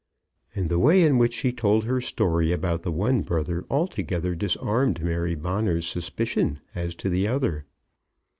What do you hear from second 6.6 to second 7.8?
as to the other.